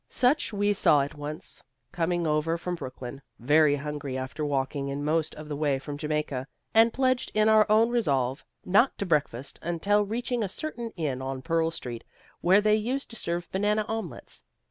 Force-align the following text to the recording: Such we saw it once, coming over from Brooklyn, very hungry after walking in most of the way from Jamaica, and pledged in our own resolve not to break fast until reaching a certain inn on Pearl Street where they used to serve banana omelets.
Such 0.09 0.51
we 0.51 0.73
saw 0.73 1.01
it 1.01 1.13
once, 1.13 1.61
coming 1.91 2.25
over 2.25 2.57
from 2.57 2.73
Brooklyn, 2.73 3.21
very 3.37 3.75
hungry 3.75 4.17
after 4.17 4.43
walking 4.43 4.87
in 4.89 5.05
most 5.05 5.35
of 5.35 5.47
the 5.47 5.55
way 5.55 5.77
from 5.77 5.95
Jamaica, 5.95 6.47
and 6.73 6.91
pledged 6.91 7.29
in 7.35 7.47
our 7.47 7.67
own 7.69 7.91
resolve 7.91 8.43
not 8.65 8.97
to 8.97 9.05
break 9.05 9.29
fast 9.29 9.59
until 9.61 10.03
reaching 10.03 10.41
a 10.43 10.49
certain 10.49 10.89
inn 10.97 11.21
on 11.21 11.43
Pearl 11.43 11.69
Street 11.69 12.03
where 12.39 12.61
they 12.61 12.75
used 12.77 13.11
to 13.11 13.15
serve 13.15 13.51
banana 13.51 13.83
omelets. 13.87 14.43